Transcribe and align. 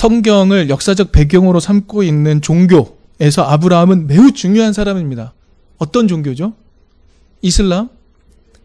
성경을 0.00 0.70
역사적 0.70 1.12
배경으로 1.12 1.60
삼고 1.60 2.04
있는 2.04 2.40
종교에서 2.40 3.42
아브라함은 3.42 4.06
매우 4.06 4.32
중요한 4.32 4.72
사람입니다. 4.72 5.34
어떤 5.76 6.08
종교죠? 6.08 6.54
이슬람, 7.42 7.90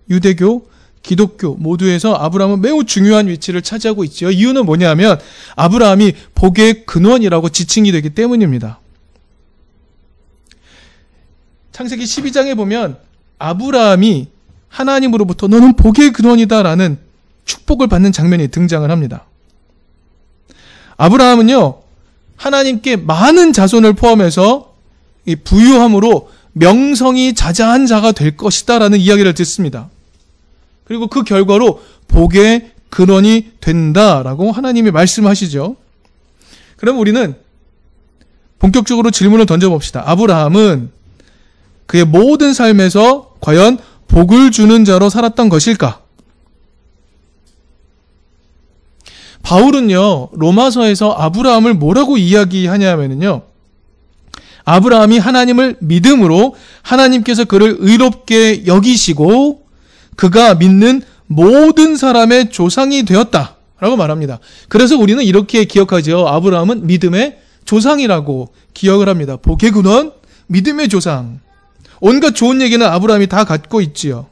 유대교, 0.10 0.70
기독교 1.02 1.56
모두에서 1.56 2.16
아브라함은 2.16 2.62
매우 2.62 2.86
중요한 2.86 3.28
위치를 3.28 3.62
차지하고 3.62 4.06
있죠. 4.06 4.32
이유는 4.32 4.66
뭐냐면 4.66 5.20
아브라함이 5.58 6.14
복의 6.36 6.86
근원이라고 6.86 7.50
지칭이 7.50 7.92
되기 7.92 8.12
때문입니다. 8.12 8.80
창세기 11.74 12.06
12장에 12.06 12.56
보면 12.56 12.98
아브라함이 13.40 14.30
하나님으로부터 14.70 15.48
너는 15.48 15.76
복의 15.76 16.14
근원이다라는 16.14 16.98
축복을 17.44 17.88
받는 17.88 18.14
장면이 18.14 18.48
등장을 18.48 18.90
합니다. 18.90 19.26
아브라함은요, 20.98 21.82
하나님께 22.38 22.98
많은 22.98 23.54
자손을 23.54 23.94
포함해서 23.94 24.74
부유함으로 25.44 26.30
명성이 26.54 27.34
자자한 27.34 27.86
자가 27.86 28.12
될 28.12 28.38
것이다 28.38 28.80
라는 28.80 29.00
이야기를 29.00 29.34
듣습니다. 29.34 29.90
그리고 30.86 31.08
그 31.08 31.24
결과로 31.24 31.82
복의 32.08 32.72
근원이 32.90 33.52
된다 33.60 34.24
라고 34.24 34.52
하나님이 34.52 34.92
말씀하시죠. 34.92 35.76
그럼 36.78 37.00
우리는 37.00 37.36
본격적으로 38.60 39.12
질문을 39.12 39.46
던져봅시다. 39.46 40.04
아브라함은 40.06 40.92
그의 41.88 42.06
모든 42.06 42.54
삶에서 42.54 43.36
과연 43.42 43.80
복을 44.08 44.52
주는 44.52 44.86
자로 44.86 45.10
살았던 45.10 45.50
것일까? 45.50 46.02
바울은요, 49.46 50.30
로마서에서 50.34 51.12
아브라함을 51.14 51.76
뭐라고 51.76 52.18
이야기하냐면요. 52.18 53.44
아브라함이 54.66 55.20
하나님을 55.20 55.78
믿음으로 55.80 56.56
하나님께서 56.82 57.46
그를 57.46 57.76
의롭게 57.80 58.66
여기시고 58.66 59.62
그가 60.16 60.56
믿는 60.56 61.04
모든 61.28 61.96
사람의 61.96 62.50
조상이 62.50 63.04
되었다. 63.04 63.56
라고 63.80 63.96
말합니다. 63.98 64.40
그래서 64.68 64.98
우리는 64.98 65.24
이렇게 65.24 65.66
기억하죠. 65.66 66.28
아브라함은 66.28 66.88
믿음의 66.88 67.38
조상이라고 67.66 68.50
기억을 68.74 69.10
합니다. 69.10 69.38
복의 69.38 69.72
근원, 69.72 70.12
믿음의 70.48 70.90
조상. 70.90 71.40
온갖 72.00 72.34
좋은 72.34 72.62
얘기는 72.62 72.84
아브라함이 72.84 73.28
다 73.28 73.44
갖고 73.44 73.82
있지요. 73.82 74.28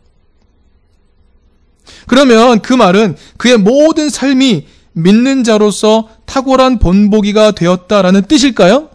그러면 2.07 2.61
그 2.61 2.73
말은 2.73 3.15
그의 3.37 3.57
모든 3.57 4.09
삶이 4.09 4.65
믿는 4.93 5.43
자로서 5.43 6.09
탁월한 6.25 6.79
본보기가 6.79 7.51
되었다라는 7.51 8.23
뜻일까요? 8.23 8.89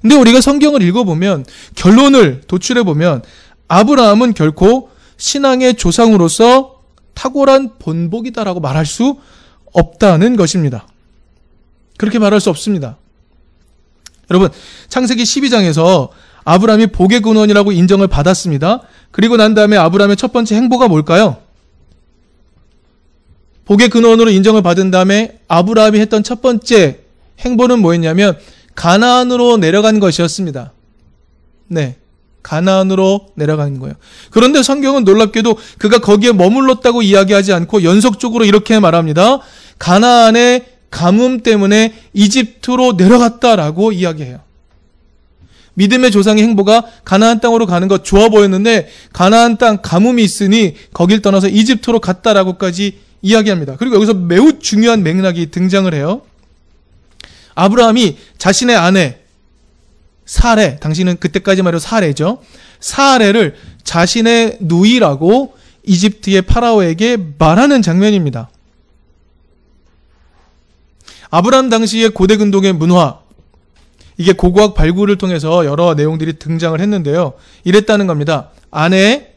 근데 0.00 0.16
우리가 0.16 0.40
성경을 0.40 0.82
읽어보면 0.82 1.44
결론을 1.74 2.42
도출해보면 2.46 3.22
아브라함은 3.68 4.34
결코 4.34 4.90
신앙의 5.16 5.74
조상으로서 5.74 6.82
탁월한 7.14 7.78
본보기다라고 7.78 8.60
말할 8.60 8.84
수 8.84 9.18
없다는 9.72 10.36
것입니다. 10.36 10.86
그렇게 11.96 12.18
말할 12.18 12.40
수 12.40 12.50
없습니다. 12.50 12.98
여러분, 14.30 14.50
창세기 14.88 15.22
12장에서 15.22 16.08
아브라함이 16.44 16.88
복의 16.88 17.20
근원이라고 17.20 17.72
인정을 17.72 18.08
받았습니다. 18.08 18.82
그리고 19.10 19.36
난 19.36 19.54
다음에 19.54 19.76
아브라함의 19.76 20.16
첫 20.16 20.32
번째 20.32 20.56
행보가 20.56 20.88
뭘까요? 20.88 21.41
복의 23.72 23.88
근원으로 23.88 24.30
인정을 24.30 24.60
받은 24.60 24.90
다음에 24.90 25.38
아브라함이 25.48 25.98
했던 25.98 26.22
첫 26.22 26.42
번째 26.42 26.98
행보는 27.40 27.78
뭐였냐면 27.80 28.36
가나안으로 28.74 29.56
내려간 29.56 29.98
것이었습니다. 29.98 30.72
네. 31.68 31.96
가나안으로 32.42 33.28
내려가는 33.34 33.78
거예요. 33.78 33.94
그런데 34.30 34.62
성경은 34.62 35.04
놀랍게도 35.04 35.56
그가 35.78 36.00
거기에 36.00 36.32
머물렀다고 36.32 37.00
이야기하지 37.00 37.54
않고 37.54 37.82
연속적으로 37.82 38.44
이렇게 38.44 38.78
말합니다. 38.78 39.40
가나안의 39.78 40.66
가뭄 40.90 41.40
때문에 41.40 41.94
이집트로 42.12 42.94
내려갔다라고 42.98 43.92
이야기해요. 43.92 44.40
믿음의 45.74 46.10
조상의 46.10 46.42
행보가 46.42 46.84
가나안 47.04 47.40
땅으로 47.40 47.64
가는 47.64 47.88
것 47.88 48.04
좋아 48.04 48.28
보였는데 48.28 48.90
가나안 49.14 49.56
땅 49.56 49.78
가뭄이 49.80 50.22
있으니 50.22 50.74
거길 50.92 51.22
떠나서 51.22 51.48
이집트로 51.48 52.00
갔다라고까지 52.00 53.11
이야기합니다. 53.22 53.76
그리고 53.76 53.96
여기서 53.96 54.14
매우 54.14 54.58
중요한 54.58 55.02
맥락이 55.02 55.50
등장을 55.50 55.92
해요. 55.94 56.22
아브라함이 57.54 58.18
자신의 58.38 58.76
아내 58.76 59.18
사례, 60.24 60.76
당신은 60.76 61.18
그때까지 61.18 61.62
말해도 61.62 61.78
사례죠. 61.78 62.42
사례를 62.80 63.56
자신의 63.84 64.58
누이라고 64.60 65.56
이집트의 65.84 66.42
파라오에게 66.42 67.18
말하는 67.38 67.82
장면입니다. 67.82 68.48
아브라함 71.30 71.70
당시의 71.70 72.10
고대 72.10 72.36
근동의 72.36 72.72
문화, 72.72 73.20
이게 74.18 74.32
고고학 74.32 74.74
발굴을 74.74 75.16
통해서 75.18 75.64
여러 75.64 75.94
내용들이 75.94 76.34
등장을 76.34 76.78
했는데요. 76.78 77.34
이랬다는 77.64 78.06
겁니다. 78.06 78.50
아내, 78.70 79.34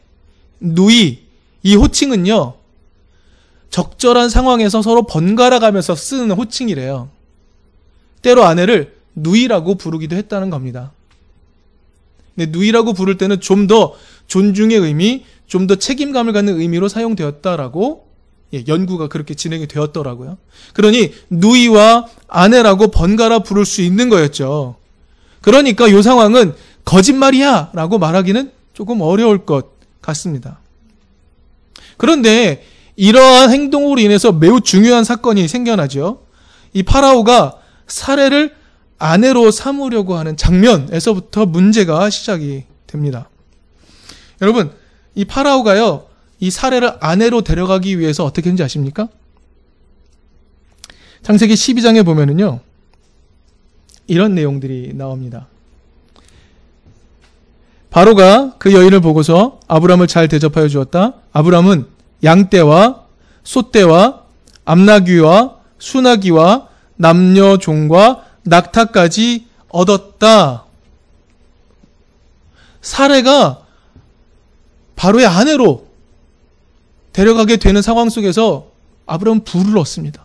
누이, 0.60 1.18
이 1.62 1.74
호칭은요, 1.74 2.54
적절한 3.70 4.28
상황에서 4.28 4.82
서로 4.82 5.02
번갈아 5.02 5.58
가면서 5.58 5.94
쓰는 5.94 6.30
호칭이래요. 6.30 7.10
때로 8.22 8.44
아내를 8.44 8.96
누이라고 9.14 9.76
부르기도 9.76 10.16
했다는 10.16 10.50
겁니다. 10.50 10.92
근데 12.34 12.50
누이라고 12.50 12.92
부를 12.92 13.16
때는 13.16 13.40
좀 13.40 13.66
더 13.66 13.94
존중의 14.26 14.78
의미, 14.78 15.24
좀 15.46 15.66
더 15.66 15.76
책임감을 15.76 16.32
갖는 16.32 16.60
의미로 16.60 16.88
사용되었다라고 16.88 18.06
예, 18.54 18.64
연구가 18.68 19.08
그렇게 19.08 19.34
진행이 19.34 19.66
되었더라고요. 19.66 20.38
그러니 20.72 21.12
누이와 21.30 22.06
아내라고 22.28 22.88
번갈아 22.88 23.40
부를 23.40 23.64
수 23.64 23.82
있는 23.82 24.08
거였죠. 24.08 24.76
그러니까 25.40 25.88
이 25.88 26.02
상황은 26.02 26.54
거짓말이야 26.84 27.70
라고 27.72 27.98
말하기는 27.98 28.52
조금 28.72 29.00
어려울 29.00 29.44
것 29.44 29.72
같습니다. 30.00 30.60
그런데 31.96 32.64
이러한 32.96 33.52
행동으로 33.52 34.00
인해서 34.00 34.32
매우 34.32 34.60
중요한 34.60 35.04
사건이 35.04 35.48
생겨나죠. 35.48 36.22
이 36.72 36.82
파라오가 36.82 37.58
사례를 37.86 38.54
아내로 38.98 39.50
삼으려고 39.50 40.16
하는 40.16 40.36
장면에서부터 40.36 41.46
문제가 41.46 42.08
시작이 42.08 42.64
됩니다. 42.86 43.28
여러분, 44.40 44.72
이 45.14 45.24
파라오가요, 45.24 46.06
이 46.40 46.50
사례를 46.50 46.94
아내로 47.00 47.42
데려가기 47.42 47.98
위해서 47.98 48.24
어떻게 48.24 48.48
했는지 48.48 48.62
아십니까? 48.62 49.08
창세기 51.22 51.54
12장에 51.54 52.04
보면은요, 52.04 52.60
이런 54.06 54.34
내용들이 54.34 54.92
나옵니다. 54.94 55.48
바로가 57.90 58.56
그 58.58 58.72
여인을 58.72 59.00
보고서 59.00 59.60
아브람을 59.68 60.06
잘 60.06 60.28
대접하여 60.28 60.68
주었다. 60.68 61.14
아브람은 61.32 61.95
양떼와 62.22 63.04
소떼와 63.44 64.24
암나귀와 64.64 65.56
수나귀와 65.78 66.68
남녀 66.96 67.58
종과 67.58 68.24
낙타까지 68.42 69.46
얻었다. 69.68 70.64
사례가 72.80 73.66
바로의 74.94 75.26
아내로 75.26 75.86
데려가게 77.12 77.56
되는 77.56 77.82
상황 77.82 78.08
속에서 78.08 78.70
아브라함은 79.06 79.44
부를 79.44 79.78
얻습니다. 79.78 80.24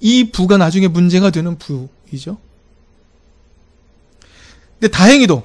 이 0.00 0.30
부가 0.30 0.56
나중에 0.56 0.88
문제가 0.88 1.30
되는 1.30 1.56
부이죠. 1.58 2.38
근데 4.78 4.90
다행히도 4.90 5.44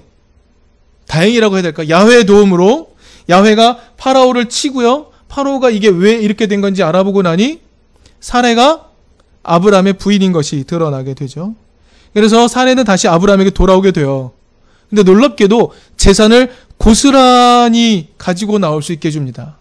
다행이라고 1.05 1.55
해야 1.55 1.61
될까? 1.61 1.87
야훼의 1.87 2.25
도움으로 2.25 2.95
야훼가 3.29 3.79
파라오를 3.97 4.49
치고요. 4.49 5.11
파라오가 5.27 5.69
이게 5.69 5.89
왜 5.89 6.13
이렇게 6.13 6.47
된 6.47 6.61
건지 6.61 6.83
알아보고 6.83 7.21
나니 7.21 7.61
사례가 8.19 8.89
아브라함의 9.43 9.93
부인인 9.93 10.31
것이 10.31 10.63
드러나게 10.65 11.13
되죠. 11.13 11.55
그래서 12.13 12.47
사례는 12.47 12.83
다시 12.83 13.07
아브라함에게 13.07 13.51
돌아오게 13.51 13.91
돼요. 13.91 14.31
근데 14.89 15.03
놀랍게도 15.03 15.73
재산을 15.97 16.51
고스란히 16.77 18.09
가지고 18.17 18.59
나올 18.59 18.81
수 18.81 18.93
있게 18.93 19.09
해줍니다. 19.09 19.57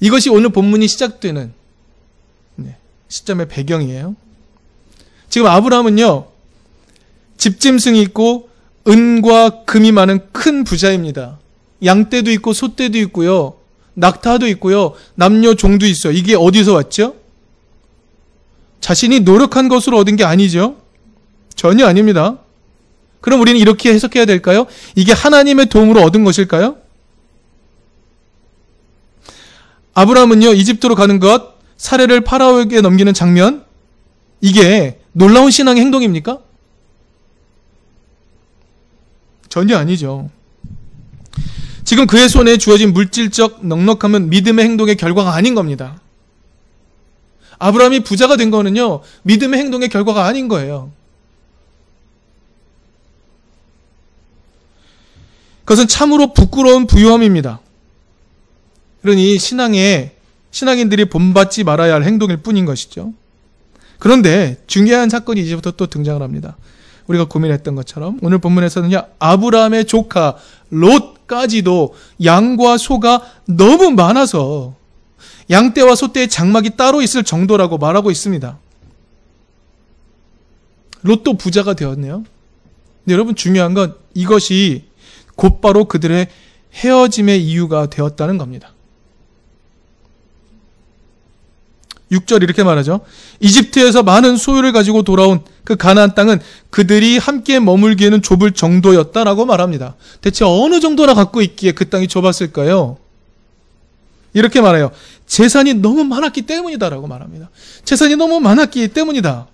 이것이 0.00 0.30
오늘 0.30 0.50
본문이 0.50 0.86
시작되는 0.86 1.52
네, 2.56 2.76
시점의 3.08 3.48
배경이에요. 3.48 4.14
지금 5.28 5.48
아브라함은요, 5.48 6.26
집짐승이 7.36 8.00
있고 8.02 8.48
은과 8.86 9.64
금이 9.64 9.92
많은 9.92 10.20
큰 10.32 10.64
부자입니다. 10.64 11.38
양떼도 11.84 12.30
있고 12.32 12.52
소떼도 12.52 12.98
있고요. 12.98 13.54
낙타도 13.94 14.46
있고요. 14.48 14.94
남녀 15.14 15.54
종도 15.54 15.86
있어요. 15.86 16.12
이게 16.12 16.34
어디서 16.34 16.74
왔죠? 16.74 17.16
자신이 18.80 19.20
노력한 19.20 19.68
것으로 19.68 19.98
얻은 19.98 20.16
게 20.16 20.24
아니죠. 20.24 20.76
전혀 21.54 21.86
아닙니다. 21.86 22.38
그럼 23.20 23.40
우리는 23.40 23.58
이렇게 23.58 23.92
해석해야 23.94 24.26
될까요? 24.26 24.66
이게 24.94 25.12
하나님의 25.12 25.66
도움으로 25.66 26.02
얻은 26.02 26.24
것일까요? 26.24 26.76
아브라함은요, 29.94 30.52
이집트로 30.52 30.94
가는 30.94 31.20
것, 31.20 31.54
사례를 31.78 32.20
파라오에게 32.22 32.80
넘기는 32.80 33.12
장면, 33.14 33.64
이게 34.40 35.00
놀라운 35.12 35.50
신앙의 35.50 35.80
행동입니까? 35.82 36.40
전혀 39.48 39.76
아니죠. 39.76 40.30
지금 41.84 42.06
그의 42.06 42.28
손에 42.28 42.56
주어진 42.56 42.92
물질적 42.92 43.66
넉넉함은 43.66 44.30
믿음의 44.30 44.64
행동의 44.64 44.96
결과가 44.96 45.34
아닌 45.34 45.54
겁니다. 45.54 46.00
아브라함이 47.58 48.00
부자가 48.00 48.36
된 48.36 48.50
거는요, 48.50 49.00
믿음의 49.22 49.60
행동의 49.60 49.88
결과가 49.88 50.24
아닌 50.24 50.48
거예요. 50.48 50.90
그것은 55.60 55.88
참으로 55.88 56.32
부끄러운 56.32 56.86
부유함입니다. 56.86 57.60
그러니 59.02 59.38
신앙에 59.38 60.12
신앙인들이 60.50 61.06
본받지 61.06 61.64
말아야 61.64 61.94
할 61.94 62.04
행동일 62.04 62.38
뿐인 62.38 62.64
것이죠. 62.64 63.12
그런데 63.98 64.62
중요한 64.66 65.08
사건이 65.08 65.40
이제부터 65.40 65.72
또 65.72 65.86
등장을 65.86 66.20
합니다. 66.22 66.56
우리가 67.06 67.26
고민했던 67.26 67.74
것처럼 67.74 68.18
오늘 68.22 68.38
본문에서는요 68.38 69.02
아브라함의 69.18 69.86
조카 69.86 70.36
롯까지도 70.70 71.94
양과 72.24 72.78
소가 72.78 73.22
너무 73.46 73.90
많아서 73.90 74.74
양떼와 75.50 75.94
소떼의 75.94 76.28
장막이 76.28 76.76
따로 76.76 77.02
있을 77.02 77.22
정도라고 77.22 77.78
말하고 77.78 78.10
있습니다. 78.10 78.58
롯도 81.02 81.36
부자가 81.36 81.74
되었네요. 81.74 82.24
여러분 83.08 83.34
중요한 83.34 83.74
건 83.74 83.94
이것이 84.14 84.84
곧바로 85.36 85.84
그들의 85.84 86.28
헤어짐의 86.72 87.44
이유가 87.44 87.86
되었다는 87.86 88.38
겁니다. 88.38 88.73
6절 92.12 92.42
이렇게 92.42 92.62
말하죠. 92.62 93.00
이집트에서 93.40 94.02
많은 94.02 94.36
소유를 94.36 94.72
가지고 94.72 95.02
돌아온 95.02 95.40
그 95.64 95.76
가나안 95.76 96.14
땅은 96.14 96.40
그들이 96.70 97.18
함께 97.18 97.58
머물기에는 97.60 98.22
좁을 98.22 98.52
정도였다라고 98.52 99.46
말합니다. 99.46 99.94
대체 100.20 100.44
어느 100.44 100.80
정도나 100.80 101.14
갖고 101.14 101.40
있기에 101.40 101.72
그 101.72 101.88
땅이 101.88 102.08
좁았을까요? 102.08 102.98
이렇게 104.34 104.60
말해요. 104.60 104.90
재산이 105.26 105.74
너무 105.74 106.04
많았기 106.04 106.42
때문이다라고 106.42 107.06
말합니다. 107.06 107.50
재산이 107.84 108.16
너무 108.16 108.40
많았기 108.40 108.88
때문이다. 108.88 109.46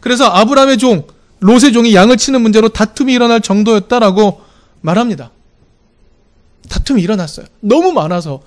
그래서 0.00 0.26
아브라함의 0.26 0.78
종, 0.78 1.06
롯의 1.40 1.72
종이 1.72 1.94
양을 1.94 2.16
치는 2.16 2.40
문제로 2.42 2.68
다툼이 2.68 3.12
일어날 3.12 3.40
정도였다라고 3.40 4.42
말합니다. 4.82 5.30
다툼이 6.68 7.02
일어났어요. 7.02 7.46
너무 7.60 7.92
많아서 7.92 8.42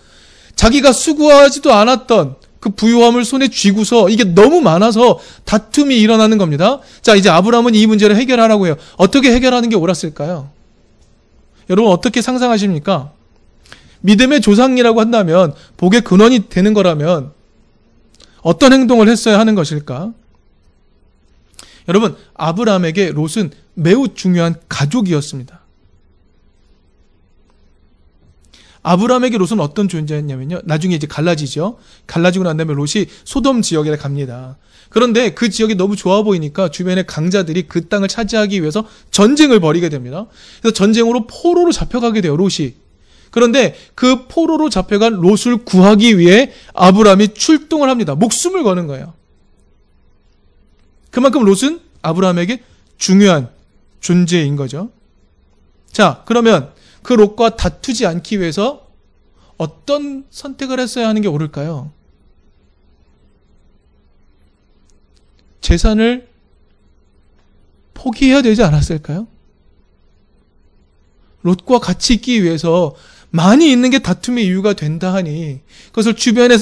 자기가 0.56 0.92
수고하지도 0.92 1.74
않았던 1.74 2.36
그 2.68 2.76
부유함을 2.76 3.24
손에 3.24 3.48
쥐고서 3.48 4.10
이게 4.10 4.24
너무 4.24 4.62
많아서 4.62 5.20
다툼이 5.46 5.98
일어나는 5.98 6.38
겁니다. 6.38 6.80
자, 7.02 7.16
이제 7.16 7.30
아브라함은 7.30 7.76
이 7.76 7.88
문제를 7.88 8.16
해결하라고 8.18 8.68
해요. 8.68 8.76
어떻게 8.98 9.34
해결하는 9.34 9.70
게 9.70 9.76
옳았을까요? 9.76 10.50
여러분 11.70 11.92
어떻게 11.92 12.22
상상하십니까? 12.22 13.12
믿음의 14.02 14.42
조상이라고 14.42 15.00
한다면 15.00 15.54
복의 15.78 16.02
근원이 16.02 16.50
되는 16.50 16.74
거라면 16.74 17.32
어떤 18.42 18.74
행동을 18.74 19.08
했어야 19.08 19.40
하는 19.40 19.56
것일까? 19.56 20.14
여러분, 21.88 22.18
아브라함에게 22.34 23.12
롯은 23.12 23.52
매우 23.74 24.14
중요한 24.14 24.56
가족이었습니다. 24.68 25.62
아브라함에게 28.88 29.38
롯은 29.38 29.60
어떤 29.60 29.90
존재였냐면요. 29.90 30.62
나중에 30.64 30.96
이제 30.96 31.08
갈라지죠. 31.08 31.78
갈라지고 32.08 32.46
난 32.46 32.56
다음에 32.56 32.74
롯이 32.74 33.08
소돔 33.26 33.62
지역에 33.62 33.98
갑니다. 33.98 34.58
그런데 34.90 35.34
그 35.34 35.50
지역이 35.50 35.76
너무 35.76 35.98
좋아 35.98 36.24
보이니까 36.24 36.72
주변의 36.72 37.06
강자들이 37.06 37.64
그 37.68 37.90
땅을 37.90 38.08
차지하기 38.08 38.62
위해서 38.62 38.88
전쟁을 39.12 39.60
벌이게 39.60 39.90
됩니다. 39.90 40.28
그래서 40.62 40.74
전쟁으로 40.74 41.28
포로로 41.28 41.74
잡혀가게 41.74 42.22
돼요, 42.22 42.38
롯이. 42.38 42.76
그런데 43.30 43.76
그 43.94 44.26
포로로 44.28 44.70
잡혀간 44.70 45.16
롯을 45.16 45.66
구하기 45.66 46.18
위해 46.18 46.54
아브라함이 46.74 47.34
출동을 47.34 47.90
합니다. 47.90 48.16
목숨을 48.16 48.64
거는 48.64 48.88
거예요. 48.88 49.14
그만큼 51.12 51.44
롯은 51.44 51.82
아브라함에게 52.04 52.64
중요한 52.98 53.50
존재인 54.00 54.56
거죠. 54.56 54.92
자, 55.92 56.24
그러면 56.26 56.72
그 57.08 57.14
롯과 57.14 57.56
다투지 57.56 58.06
않기 58.06 58.42
위해서 58.42 58.86
어떤 59.56 60.26
선택을 60.30 60.78
했어야 60.78 61.08
하는 61.08 61.22
게 61.22 61.30
옳을까요? 61.30 61.90
재산을 65.62 66.28
포기해야 67.94 68.42
되지 68.42 68.62
않았을까요? 68.62 69.26
롯과 71.44 71.80
같이 71.80 72.16
있기 72.16 72.44
위해서 72.44 72.94
많이 73.30 73.72
있는 73.72 73.90
게 73.90 74.00
다툼의 74.00 74.46
이유가 74.46 74.74
된다 74.74 75.14
하니 75.14 75.62
그것을 75.92 76.14
주변에 76.14 76.58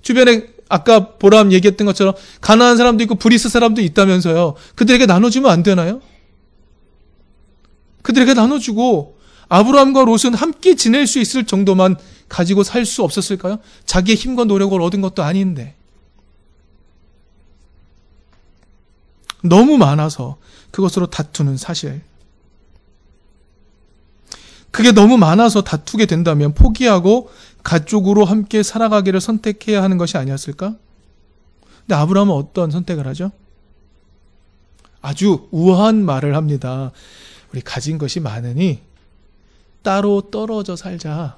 주변에 0.00 0.48
아까 0.70 1.10
보람 1.18 1.52
얘기했던 1.52 1.84
것처럼 1.84 2.14
가난한 2.40 2.78
사람도 2.78 3.02
있고 3.04 3.16
브리스 3.16 3.50
사람도 3.50 3.82
있다면서요. 3.82 4.54
그들에게 4.76 5.04
나눠주면 5.04 5.50
안 5.50 5.62
되나요? 5.62 6.00
그들에게 8.00 8.32
나눠주고 8.32 9.19
아브라함과 9.50 10.04
롯은 10.04 10.32
함께 10.34 10.76
지낼 10.76 11.06
수 11.06 11.18
있을 11.18 11.44
정도만 11.44 11.96
가지고 12.28 12.62
살 12.62 12.86
수 12.86 13.02
없었을까요? 13.02 13.58
자기의 13.84 14.16
힘과 14.16 14.44
노력을 14.44 14.80
얻은 14.80 15.00
것도 15.02 15.22
아닌데. 15.22 15.74
너무 19.42 19.76
많아서 19.76 20.38
그것으로 20.70 21.08
다투는 21.08 21.56
사실. 21.56 22.00
그게 24.70 24.92
너무 24.92 25.18
많아서 25.18 25.62
다투게 25.62 26.06
된다면 26.06 26.54
포기하고 26.54 27.28
가족으로 27.64 28.24
함께 28.24 28.62
살아가기를 28.62 29.20
선택해야 29.20 29.82
하는 29.82 29.98
것이 29.98 30.16
아니었을까? 30.16 30.76
근데 31.80 31.94
아브라함은 31.96 32.32
어떤 32.32 32.70
선택을 32.70 33.08
하죠? 33.08 33.32
아주 35.02 35.48
우아한 35.50 36.04
말을 36.04 36.36
합니다. 36.36 36.92
우리 37.52 37.62
가진 37.62 37.98
것이 37.98 38.20
많으니 38.20 38.80
따로 39.82 40.22
떨어져 40.30 40.76
살자. 40.76 41.36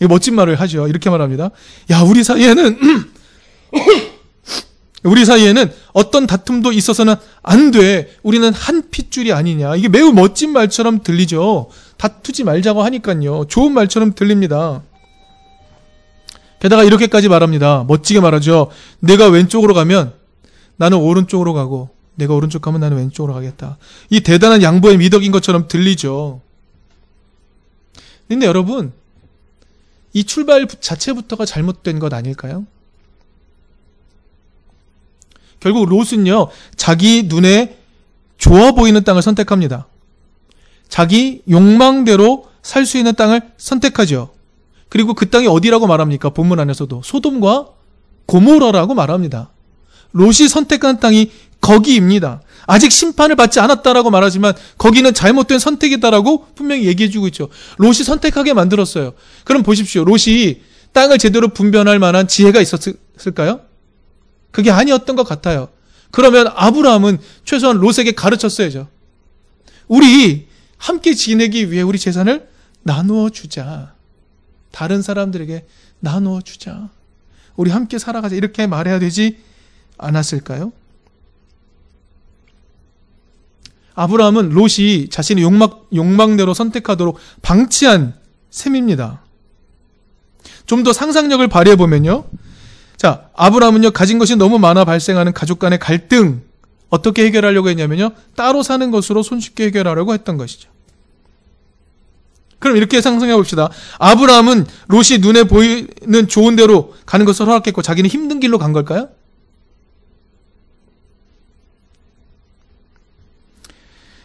이 0.00 0.06
멋진 0.06 0.34
말을 0.34 0.60
하죠. 0.60 0.88
이렇게 0.88 1.10
말합니다. 1.10 1.50
야, 1.90 2.00
우리 2.02 2.24
사이에는 2.24 2.78
우리 5.04 5.24
사이에는 5.24 5.72
어떤 5.92 6.26
다툼도 6.26 6.72
있어서는 6.72 7.14
안 7.42 7.70
돼. 7.70 8.12
우리는 8.22 8.52
한 8.52 8.90
핏줄이 8.90 9.32
아니냐. 9.32 9.76
이게 9.76 9.88
매우 9.88 10.12
멋진 10.12 10.52
말처럼 10.52 11.02
들리죠. 11.02 11.70
다투지 11.96 12.44
말자고 12.44 12.82
하니까요. 12.82 13.46
좋은 13.48 13.72
말처럼 13.72 14.14
들립니다. 14.14 14.82
게다가 16.60 16.84
이렇게까지 16.84 17.28
말합니다. 17.28 17.84
멋지게 17.88 18.20
말하죠. 18.20 18.70
내가 19.00 19.26
왼쪽으로 19.28 19.74
가면 19.74 20.12
나는 20.76 20.98
오른쪽으로 20.98 21.54
가고 21.54 21.90
내가 22.14 22.34
오른쪽 22.34 22.62
가면 22.62 22.80
나는 22.80 22.98
왼쪽으로 22.98 23.34
가겠다. 23.34 23.78
이 24.10 24.20
대단한 24.20 24.62
양보의 24.62 24.98
미덕인 24.98 25.32
것처럼 25.32 25.68
들리죠. 25.68 26.40
근데 28.28 28.46
여러분, 28.46 28.92
이 30.12 30.24
출발 30.24 30.66
자체부터가 30.66 31.44
잘못된 31.44 31.98
것 31.98 32.12
아닐까요? 32.12 32.66
결국 35.60 35.88
롯은요, 35.88 36.48
자기 36.76 37.24
눈에 37.24 37.78
좋아 38.36 38.72
보이는 38.72 39.02
땅을 39.04 39.22
선택합니다. 39.22 39.86
자기 40.88 41.42
욕망대로 41.48 42.48
살 42.62 42.84
수 42.84 42.98
있는 42.98 43.14
땅을 43.14 43.52
선택하죠. 43.56 44.32
그리고 44.88 45.14
그 45.14 45.30
땅이 45.30 45.46
어디라고 45.46 45.86
말합니까? 45.86 46.30
본문 46.30 46.60
안에서도 46.60 47.02
소돔과 47.02 47.68
고모라라고 48.26 48.94
말합니다. 48.94 49.50
롯이 50.12 50.48
선택한 50.48 51.00
땅이 51.00 51.30
거기입니다. 51.62 52.42
아직 52.66 52.92
심판을 52.92 53.36
받지 53.36 53.60
않았다라고 53.60 54.10
말하지만 54.10 54.52
거기는 54.76 55.12
잘못된 55.14 55.58
선택이다라고 55.58 56.48
분명히 56.54 56.84
얘기해주고 56.84 57.28
있죠. 57.28 57.48
롯이 57.78 57.94
선택하게 58.04 58.52
만들었어요. 58.52 59.14
그럼 59.44 59.62
보십시오. 59.62 60.04
롯이 60.04 60.60
땅을 60.92 61.16
제대로 61.18 61.48
분변할 61.48 61.98
만한 61.98 62.28
지혜가 62.28 62.60
있었을까요? 62.60 63.60
그게 64.50 64.70
아니었던 64.70 65.16
것 65.16 65.24
같아요. 65.24 65.68
그러면 66.10 66.48
아브라함은 66.54 67.18
최소한 67.44 67.78
롯에게 67.78 68.12
가르쳤어야죠. 68.12 68.88
우리 69.88 70.48
함께 70.76 71.14
지내기 71.14 71.70
위해 71.70 71.82
우리 71.82 71.98
재산을 71.98 72.48
나누어 72.82 73.30
주자. 73.30 73.94
다른 74.72 75.00
사람들에게 75.00 75.64
나누어 76.00 76.40
주자. 76.42 76.90
우리 77.56 77.70
함께 77.70 77.98
살아가자. 77.98 78.34
이렇게 78.34 78.66
말해야 78.66 78.98
되지 78.98 79.38
않았을까요? 79.98 80.72
아브라함은 83.94 84.50
롯이 84.50 85.08
자신의 85.10 85.44
욕망, 85.44 85.70
욕망대로 85.94 86.54
선택하도록 86.54 87.18
방치한 87.42 88.14
셈입니다. 88.50 89.22
좀 90.66 90.84
더 90.84 90.92
상상력을 90.92 91.46
발휘해 91.48 91.76
보면요. 91.76 92.24
자, 92.96 93.28
아브라함은요, 93.34 93.90
가진 93.90 94.18
것이 94.18 94.36
너무 94.36 94.58
많아 94.58 94.84
발생하는 94.84 95.32
가족 95.32 95.58
간의 95.58 95.78
갈등, 95.78 96.42
어떻게 96.88 97.24
해결하려고 97.24 97.68
했냐면요, 97.68 98.10
따로 98.36 98.62
사는 98.62 98.90
것으로 98.90 99.22
손쉽게 99.22 99.66
해결하려고 99.66 100.14
했던 100.14 100.36
것이죠. 100.36 100.70
그럼 102.58 102.76
이렇게 102.76 103.00
상상해 103.00 103.34
봅시다. 103.34 103.70
아브라함은 103.98 104.66
롯이 104.86 105.18
눈에 105.20 105.44
보이는 105.44 106.28
좋은 106.28 106.54
대로 106.54 106.94
가는 107.04 107.26
것을 107.26 107.46
허락했고 107.46 107.82
자기는 107.82 108.08
힘든 108.08 108.38
길로 108.38 108.58
간 108.58 108.72
걸까요? 108.72 109.08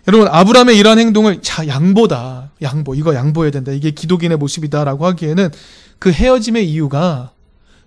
여러분 0.07 0.27
아브라함의 0.29 0.77
이러한 0.77 0.99
행동을 0.99 1.41
자 1.41 1.67
양보다 1.67 2.51
양보 2.61 2.95
이거 2.95 3.13
양보해야 3.13 3.51
된다. 3.51 3.71
이게 3.71 3.91
기독인의 3.91 4.37
모습이다라고 4.37 5.05
하기에는 5.05 5.49
그 5.99 6.11
헤어짐의 6.11 6.69
이유가 6.69 7.31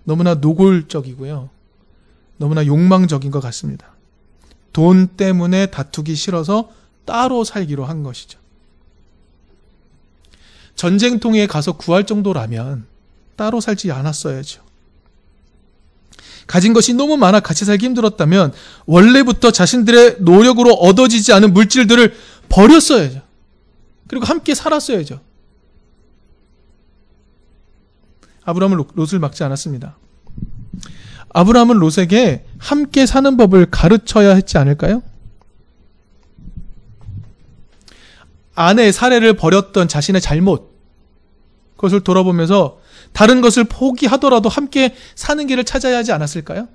너무나 0.04 0.34
노골적이고요. 0.34 1.48
너무나 2.36 2.66
욕망적인 2.66 3.30
것 3.30 3.40
같습니다. 3.40 3.94
돈 4.72 5.08
때문에 5.08 5.66
다투기 5.66 6.14
싫어서 6.14 6.70
따로 7.04 7.44
살기로 7.44 7.84
한 7.84 8.02
것이죠. 8.02 8.38
전쟁통에 10.74 11.46
가서 11.46 11.72
구할 11.72 12.06
정도라면 12.06 12.86
따로 13.36 13.60
살지 13.60 13.92
않았어야죠 13.92 14.62
가진 16.50 16.72
것이 16.72 16.94
너무 16.94 17.16
많아 17.16 17.38
같이 17.38 17.64
살기 17.64 17.86
힘들었다면 17.86 18.52
원래부터 18.86 19.52
자신들의 19.52 20.16
노력으로 20.18 20.72
얻어지지 20.74 21.32
않은 21.32 21.54
물질들을 21.54 22.12
버렸어야죠. 22.48 23.22
그리고 24.08 24.26
함께 24.26 24.56
살았어야죠. 24.56 25.20
아브라함은 28.42 28.84
롯을 28.94 29.20
막지 29.20 29.44
않았습니다. 29.44 29.96
아브라함은 31.28 31.76
롯에게 31.76 32.44
함께 32.58 33.06
사는 33.06 33.36
법을 33.36 33.66
가르쳐야 33.70 34.34
했지 34.34 34.58
않을까요? 34.58 35.04
아내의 38.56 38.92
사례를 38.92 39.34
버렸던 39.34 39.86
자신의 39.86 40.20
잘못, 40.20 40.76
그것을 41.76 42.00
돌아보면서 42.00 42.79
다른 43.12 43.40
것을 43.40 43.64
포기하더라도 43.64 44.48
함께 44.48 44.94
사는 45.14 45.46
길을 45.46 45.64
찾아야 45.64 45.98
하지 45.98 46.12
않았을까요? 46.12 46.68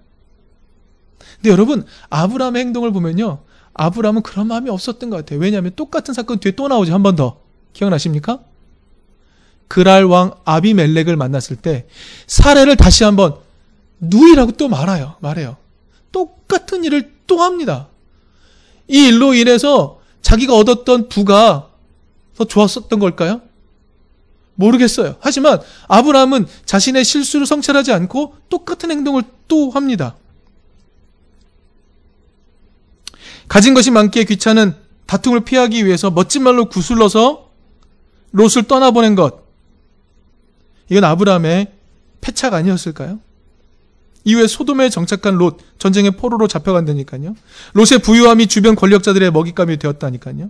근데 1.38 1.50
여러분, 1.50 1.86
아브라함의 2.10 2.62
행동을 2.62 2.92
보면요. 2.92 3.39
아브라함은 3.74 4.22
그런 4.22 4.48
마음이 4.48 4.70
없었던 4.70 5.10
것 5.10 5.18
같아요. 5.18 5.39
왜냐하면 5.39 5.72
똑같은 5.75 6.13
사건 6.13 6.39
뒤에 6.39 6.54
또 6.54 6.68
나오죠. 6.68 6.94
한 6.94 7.04
번 7.04 7.15
더. 7.15 7.38
기억나십니까? 7.74 8.39
그랄 9.68 10.06
왕 10.06 10.34
아비멜렉을 10.46 11.15
만났을 11.18 11.56
때 11.56 11.88
사례를 12.27 12.75
다시 12.77 13.04
한번 13.04 13.36
누이라고 14.00 14.51
또 14.54 14.68
말아요. 14.70 15.15
말해요. 15.20 15.58
똑같은 16.12 16.84
일을 16.84 17.12
또 17.27 17.39
합니다. 17.42 17.88
이 18.88 19.08
일로 19.08 19.34
인해서 19.34 20.00
자기가 20.22 20.56
얻었던 20.56 21.10
부가 21.10 21.70
더 22.38 22.46
좋았었던 22.46 23.00
걸까요? 23.00 23.42
모르겠어요. 24.55 25.15
하지만 25.19 25.59
아브라함은 25.88 26.47
자신의 26.65 27.03
실수를 27.03 27.45
성찰하지 27.45 27.91
않고 27.91 28.35
똑같은 28.50 28.91
행동을 28.91 29.24
또 29.47 29.69
합니다. 29.69 30.15
가진 33.47 33.74
것이 33.74 33.91
많기에 33.91 34.24
귀찮은 34.24 34.75
다툼을 35.05 35.41
피하기 35.41 35.85
위해서 35.85 36.09
멋진 36.09 36.43
말로 36.43 36.65
구슬러서 36.65 37.51
롯을 38.31 38.63
떠나보낸 38.67 39.15
것. 39.15 39.45
이건 40.89 41.03
아브라함의 41.03 41.71
패착 42.21 42.53
아니었을까요? 42.53 43.19
이후에 44.24 44.47
소돔에 44.47 44.89
정착한 44.89 45.35
롯, 45.35 45.59
전쟁의 45.77 46.12
포로로 46.12 46.47
잡혀간다니까요. 46.47 47.35
롯의 47.74 48.00
부유함이 48.01 48.47
주변 48.47 48.75
권력자들의 48.75 49.31
먹잇감이 49.31 49.77
되었다니까요. 49.77 50.50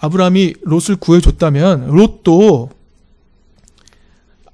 아브라함이 0.00 0.54
롯을 0.62 0.96
구해줬다면 0.98 1.88
롯도 1.88 2.70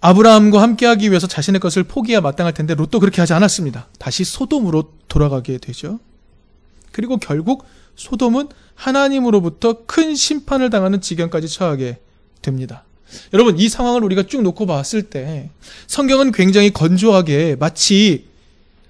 아브라함과 0.00 0.60
함께하기 0.60 1.08
위해서 1.10 1.26
자신의 1.26 1.60
것을 1.60 1.84
포기해야 1.84 2.20
마땅할 2.20 2.54
텐데 2.54 2.74
롯도 2.74 3.00
그렇게 3.00 3.20
하지 3.20 3.32
않았습니다. 3.32 3.88
다시 3.98 4.24
소돔으로 4.24 4.92
돌아가게 5.08 5.58
되죠. 5.58 5.98
그리고 6.92 7.16
결국 7.16 7.64
소돔은 7.96 8.48
하나님으로부터 8.74 9.84
큰 9.86 10.14
심판을 10.14 10.70
당하는 10.70 11.00
지경까지 11.00 11.48
처하게 11.48 11.98
됩니다. 12.42 12.84
여러분 13.32 13.58
이 13.58 13.68
상황을 13.68 14.04
우리가 14.04 14.24
쭉 14.24 14.42
놓고 14.42 14.66
봤을 14.66 15.02
때 15.02 15.50
성경은 15.86 16.32
굉장히 16.32 16.70
건조하게 16.70 17.56
마치 17.58 18.26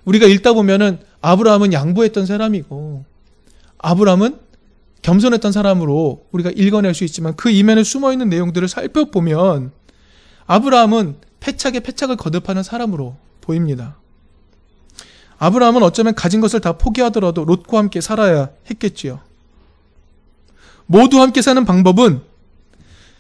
우리가 0.05 0.27
읽다 0.27 0.55
보면은 0.55 0.99
아브라함은 1.21 1.73
양보했던 1.73 2.27
사람이고 2.27 3.05
아브라함은 3.79 4.46
겸손했던 5.07 5.53
사람으로 5.53 6.27
우리가 6.33 6.51
읽어낼 6.57 6.93
수 6.93 7.05
있지만 7.05 7.37
그 7.37 7.49
이면에 7.49 7.85
숨어 7.85 8.11
있는 8.11 8.29
내용들을 8.29 8.67
살펴보면 8.67 9.71
아브라함은 10.49 11.19
패착에 11.39 11.79
패착을 11.79 12.17
거듭하는 12.17 12.65
사람으로 12.65 13.17
보입니다. 13.41 13.99
아브라함은 15.39 15.85
어쩌면 15.85 16.17
가진 16.17 16.41
것을 16.41 16.61
다 16.61 16.73
포기하더라도 16.73 17.45
롯과 17.45 17.79
함께 17.79 18.01
살아야 18.01 18.49
했겠지요. 18.69 19.21
모두 20.87 21.21
함께 21.21 21.41
사는 21.41 21.65
방법은 21.65 22.23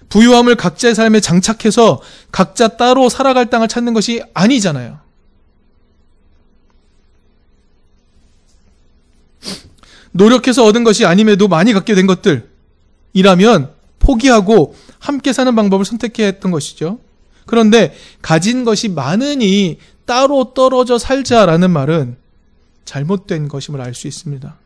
부유함을 0.09 0.57
각자의 0.57 0.97
삶에 0.97 1.21
장착해서 1.21 2.03
각자 2.33 2.67
따로 2.67 3.09
살아갈 3.09 3.49
땅을 3.49 3.69
찾는 3.69 3.95
것이 3.95 4.25
아니잖아요. 4.35 4.99
노력해서 10.17 10.65
얻은 10.65 10.85
것이 10.85 11.05
아님에도 11.05 11.49
많이 11.49 11.73
갖게 11.73 11.95
된 11.95 12.07
것들이라면 12.07 13.71
포기하고 13.99 14.75
함께 14.99 15.33
사는 15.33 15.55
방법을 15.55 15.85
선택해야 15.85 16.27
했던 16.27 16.51
것이죠. 16.51 16.99
그런데 17.45 17.95
가진 18.23 18.65
것이 18.65 18.89
많으니 18.89 19.79
따로 20.05 20.53
떨어져 20.55 20.99
살자라는 20.99 21.71
말은 21.71 22.17
잘못된 22.85 23.49
것임을 23.49 23.81
알 23.81 23.95
수 23.95 24.07
있습니다. 24.07 24.57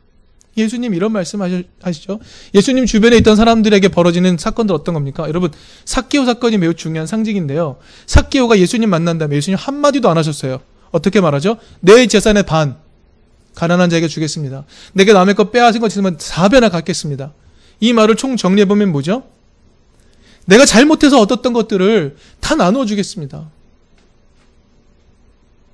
예수님 0.57 0.95
이런 0.95 1.13
말씀 1.13 1.41
하시죠? 1.81 2.21
예수님 2.55 2.85
주변에 2.85 3.17
있던 3.19 3.37
사람들에게 3.37 3.89
벌어지는 3.89 4.37
사건들 4.37 4.75
어떤 4.75 4.95
겁니까? 4.95 5.27
여러분, 5.29 5.51
사케오 5.85 6.27
사건이 6.27 6.59
매우 6.59 6.75
중요한 6.75 7.07
상징인데요. 7.07 7.77
사케오가 8.07 8.59
예수님 8.59 8.91
만난 8.91 9.17
다음에 9.19 9.37
예수님 9.37 9.57
한마디도 9.57 10.11
안 10.11 10.19
하셨어요. 10.19 10.61
어떻게 10.91 11.21
말하죠? 11.21 11.57
내 11.81 12.07
재산의 12.07 12.43
반, 12.43 12.77
가난한 13.55 13.91
자에게 13.91 14.09
주겠습니다. 14.09 14.65
내게 14.93 15.13
남의 15.13 15.35
것 15.35 15.51
빼앗은 15.51 15.81
것 15.81 15.89
있으면 15.89 16.17
4배나 16.17 16.71
갖겠습니다. 16.71 17.33
이 17.81 17.93
말을 17.93 18.17
총 18.17 18.37
정리해보면 18.37 18.93
뭐죠? 18.93 19.25
내가 20.47 20.65
잘못해서 20.65 21.21
얻었던 21.21 21.53
것들을 21.53 22.17
다 22.41 22.55
나눠주겠습니다. 22.55 23.51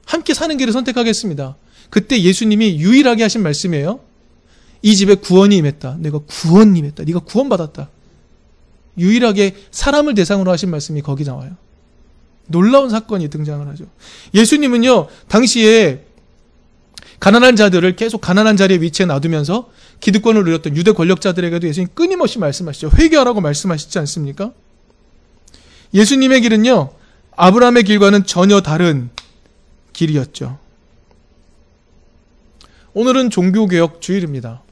함께 0.04 0.34
사는 0.34 0.56
길을 0.56 0.72
선택하겠습니다. 0.72 1.56
그때 1.90 2.20
예수님이 2.20 2.78
유일하게 2.78 3.22
하신 3.22 3.42
말씀이에요. 3.42 4.00
이 4.82 4.94
집에 4.94 5.14
구원이 5.14 5.56
임했다. 5.56 5.96
내가 5.98 6.18
구원 6.18 6.76
임했다. 6.76 7.04
네가 7.04 7.20
구원받았다. 7.20 7.90
유일하게 8.98 9.56
사람을 9.70 10.14
대상으로 10.14 10.50
하신 10.52 10.70
말씀이 10.70 11.02
거기 11.02 11.24
나와요. 11.24 11.56
놀라운 12.46 12.90
사건이 12.90 13.28
등장을 13.28 13.66
하죠. 13.68 13.86
예수님은요, 14.34 15.08
당시에 15.28 16.05
가난한 17.20 17.56
자들을 17.56 17.96
계속 17.96 18.20
가난한 18.20 18.56
자리에 18.56 18.80
위치해 18.80 19.06
놔두면서 19.06 19.70
기득권을 20.00 20.44
누렸던 20.44 20.76
유대 20.76 20.92
권력자들에게도 20.92 21.66
예수님 21.66 21.88
끊임없이 21.94 22.38
말씀하시죠. 22.38 22.90
회개하라고 22.96 23.40
말씀하시지 23.40 23.98
않습니까? 24.00 24.52
예수님의 25.94 26.42
길은요, 26.42 26.90
아브라함의 27.36 27.84
길과는 27.84 28.26
전혀 28.26 28.60
다른 28.60 29.10
길이었죠. 29.92 30.58
오늘은 32.92 33.30
종교개혁 33.30 34.00
주일입니다. 34.00 34.62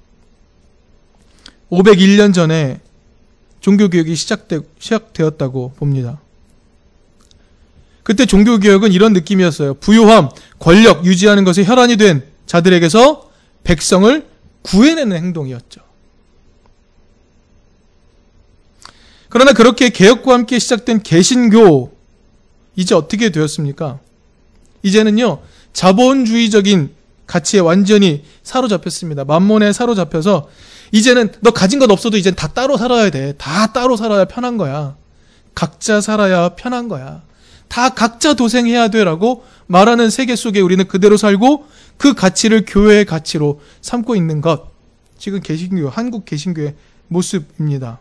501년 1.71 2.35
전에 2.35 2.81
종교개혁이 3.61 4.15
시작되, 4.15 4.61
시작되었다고 4.79 5.73
봅니다. 5.77 6.21
그때 8.03 8.27
종교개혁은 8.27 8.93
이런 8.93 9.15
느낌이었어요. 9.15 9.75
부유함, 9.75 10.29
권력 10.59 11.07
유지하는 11.07 11.45
것에 11.45 11.65
혈안이 11.65 11.97
된 11.97 12.34
자들에게서 12.55 13.31
백성을 13.65 14.27
구해내는 14.63 15.17
행동이었죠. 15.17 15.81
그러나 19.29 19.53
그렇게 19.53 19.89
개혁과 19.89 20.33
함께 20.33 20.61
시작된 20.61 21.03
개신교 21.03 21.93
이제 22.77 22.95
어떻게 22.95 23.31
되었습니까? 23.31 23.99
이제는요 24.85 25.43
자본주의적인 25.73 26.91
가치에 27.27 27.59
완전히 27.59 28.23
사로잡혔습니다. 28.45 29.25
만몬에 29.25 29.73
사로잡혀서 29.73 30.49
이제는 30.93 31.33
너 31.41 31.51
가진 31.51 31.81
것 31.81 31.91
없어도 31.91 32.17
이젠 32.17 32.37
다 32.37 32.49
따로 32.49 32.77
살아야 32.77 33.11
돼. 33.11 33.33
다 33.39 33.73
따로 33.73 33.97
살아야 33.97 34.27
편한 34.27 34.57
거야. 34.57 34.97
각자 35.57 36.01
살아야 36.01 36.51
편한 36.51 36.87
거야. 36.89 37.23
다 37.67 37.89
각자 37.89 38.35
도생해야 38.35 38.89
돼라고 38.89 39.45
말하는 39.67 40.11
세계 40.11 40.37
속에 40.37 40.61
우리는 40.61 40.87
그대로 40.87 41.17
살고 41.17 41.67
그 41.97 42.15
가치를 42.15 42.65
교회의 42.67 43.05
가치로 43.05 43.61
삼고 43.81 44.17
있는 44.17 44.41
것. 44.41 44.73
지금 45.19 45.41
개신교, 45.41 45.89
한국 45.89 46.25
개신교의 46.25 46.75
모습입니다. 47.09 48.01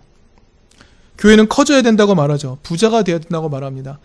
교회는 1.17 1.47
커져야 1.47 1.81
된다고 1.81 2.15
말하죠. 2.15 2.57
부자가 2.63 3.03
되어야 3.03 3.19
된다고 3.19 3.49
말합니다. 3.49 3.99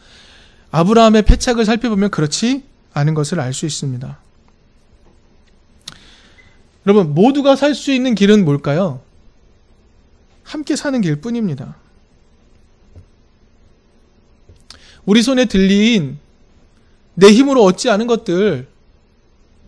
아브라함의 0.70 1.22
패착을 1.22 1.64
살펴보면 1.64 2.10
그렇지 2.10 2.62
않은 2.92 3.14
것을 3.14 3.40
알 3.40 3.52
수 3.52 3.66
있습니다. 3.66 4.18
여러분, 6.86 7.14
모두가 7.14 7.56
살 7.56 7.74
수 7.74 7.92
있는 7.92 8.14
길은 8.14 8.44
뭘까요? 8.44 9.00
함께 10.42 10.76
사는 10.76 11.00
길 11.00 11.16
뿐입니다. 11.16 11.76
우리 15.04 15.22
손에 15.22 15.46
들린 15.46 16.18
내 17.14 17.32
힘으로 17.32 17.64
얻지 17.64 17.90
않은 17.90 18.06
것들, 18.06 18.68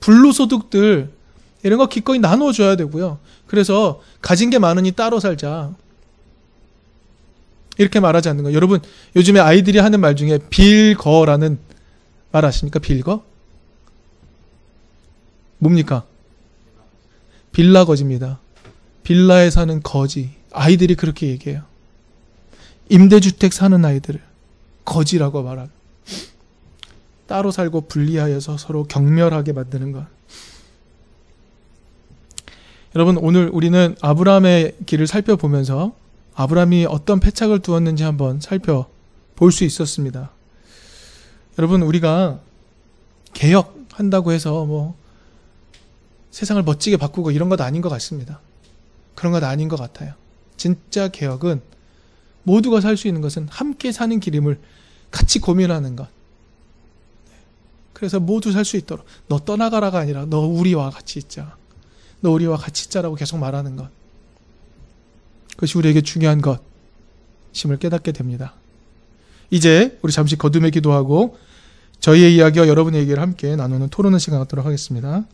불로소득들, 0.00 1.10
이런 1.62 1.78
거 1.78 1.86
기꺼이 1.86 2.18
나눠줘야 2.18 2.76
되고요. 2.76 3.18
그래서 3.46 4.02
가진 4.20 4.50
게 4.50 4.58
많으니 4.58 4.92
따로 4.92 5.20
살자. 5.20 5.74
이렇게 7.78 8.00
말하지 8.00 8.28
않는 8.30 8.44
거예요. 8.44 8.56
여러분, 8.56 8.80
요즘에 9.16 9.40
아이들이 9.40 9.78
하는 9.78 10.00
말 10.00 10.16
중에 10.16 10.38
빌거라는 10.50 11.58
말 12.32 12.44
아십니까? 12.44 12.78
빌거? 12.78 13.24
뭡니까? 15.58 16.04
빌라 17.52 17.84
거지입니다. 17.84 18.38
빌라에 19.02 19.50
사는 19.50 19.82
거지. 19.82 20.30
아이들이 20.52 20.94
그렇게 20.94 21.28
얘기해요. 21.28 21.62
임대주택 22.88 23.52
사는 23.52 23.84
아이들을 23.84 24.20
거지라고 24.84 25.42
말하고 25.42 25.70
따로 27.30 27.52
살고 27.52 27.82
분리하여서 27.82 28.58
서로 28.58 28.82
경멸하게 28.82 29.52
만드는 29.52 29.92
것. 29.92 30.04
여러분 32.96 33.16
오늘 33.18 33.48
우리는 33.52 33.94
아브라함의 34.00 34.78
길을 34.84 35.06
살펴보면서 35.06 35.94
아브라함이 36.34 36.86
어떤 36.86 37.20
패착을 37.20 37.60
두었는지 37.60 38.02
한번 38.02 38.40
살펴볼 38.40 39.52
수 39.52 39.62
있었습니다. 39.62 40.32
여러분 41.56 41.82
우리가 41.82 42.40
개혁한다고 43.32 44.32
해서 44.32 44.64
뭐 44.64 44.96
세상을 46.32 46.60
멋지게 46.64 46.96
바꾸고 46.96 47.30
이런 47.30 47.48
것 47.48 47.60
아닌 47.60 47.80
것 47.80 47.90
같습니다. 47.90 48.40
그런 49.14 49.32
것 49.32 49.44
아닌 49.44 49.68
것 49.68 49.76
같아요. 49.76 50.14
진짜 50.56 51.06
개혁은 51.06 51.62
모두가 52.42 52.80
살 52.80 52.96
수 52.96 53.06
있는 53.06 53.20
것은 53.20 53.46
함께 53.48 53.92
사는 53.92 54.18
길임을 54.18 54.58
같이 55.12 55.38
고민하는 55.38 55.94
것. 55.94 56.08
그래서 58.00 58.18
모두 58.18 58.50
살 58.50 58.64
수 58.64 58.78
있도록 58.78 59.04
너 59.28 59.38
떠나가라가 59.38 59.98
아니라 59.98 60.24
너 60.24 60.40
우리와 60.40 60.88
같이 60.88 61.18
있자. 61.18 61.54
너 62.20 62.30
우리와 62.30 62.56
같이 62.56 62.86
있자라고 62.86 63.14
계속 63.14 63.36
말하는 63.36 63.76
것. 63.76 63.90
그것이 65.50 65.76
우리에게 65.76 66.00
중요한 66.00 66.40
것임을 66.40 67.76
깨닫게 67.78 68.12
됩니다. 68.12 68.54
이제 69.50 69.98
우리 70.00 70.12
잠시 70.12 70.36
거듭의 70.36 70.70
기도하고 70.70 71.36
저희의 72.00 72.34
이야기와 72.36 72.68
여러분의 72.68 73.02
얘기를 73.02 73.20
함께 73.20 73.54
나누는 73.54 73.90
토론의 73.90 74.18
시간 74.18 74.38
갖도록 74.38 74.64
하겠습니다. 74.64 75.26